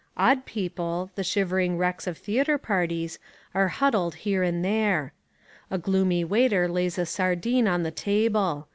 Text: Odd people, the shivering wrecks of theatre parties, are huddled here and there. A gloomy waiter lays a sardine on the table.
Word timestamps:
Odd 0.17 0.45
people, 0.47 1.11
the 1.13 1.23
shivering 1.23 1.77
wrecks 1.77 2.07
of 2.07 2.17
theatre 2.17 2.57
parties, 2.57 3.19
are 3.53 3.67
huddled 3.67 4.15
here 4.15 4.41
and 4.41 4.65
there. 4.65 5.13
A 5.69 5.77
gloomy 5.77 6.23
waiter 6.23 6.67
lays 6.67 6.97
a 6.97 7.05
sardine 7.05 7.67
on 7.67 7.83
the 7.83 7.91
table. 7.91 8.67